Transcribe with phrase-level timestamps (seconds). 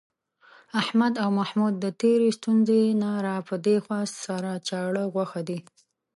[0.81, 5.59] احمد او محمود د تېرې ستونزې نه را پدېخوا، سره چاړه غوښه دي.